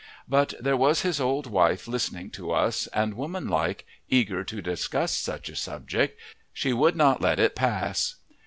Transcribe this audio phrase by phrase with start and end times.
[0.27, 5.11] But there was his old wife listening to us, and, woman like, eager to discuss
[5.11, 6.19] such a subject,
[6.51, 8.15] she would not let it pass.